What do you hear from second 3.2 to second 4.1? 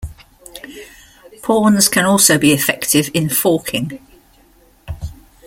forking.